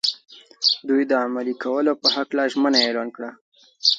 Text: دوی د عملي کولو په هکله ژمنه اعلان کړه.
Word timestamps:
دوی 0.87 1.01
د 1.07 1.11
عملي 1.23 1.55
کولو 1.63 1.93
په 2.01 2.07
هکله 2.15 2.43
ژمنه 2.53 2.79
اعلان 2.81 3.09
کړه. 3.15 3.29